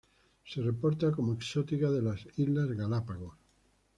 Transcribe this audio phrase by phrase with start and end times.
[0.43, 3.35] Se reporta como exótica de las Islas Galápagos.